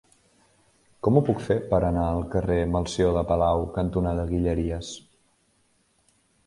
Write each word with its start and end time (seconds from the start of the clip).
Com 1.07 1.19
ho 1.19 1.23
puc 1.27 1.43
fer 1.49 1.57
per 1.75 1.81
anar 1.89 2.05
al 2.15 2.25
carrer 2.37 2.57
Melcior 2.77 3.13
de 3.19 3.25
Palau 3.33 3.69
cantonada 3.79 4.29
Guilleries? 4.35 4.93